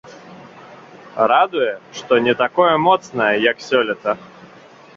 Радуе, 1.31 1.67
што 1.99 2.13
не 2.29 2.33
такое 2.43 2.73
моцнае, 2.89 3.31
як 3.51 3.57
сёлета. 3.69 4.17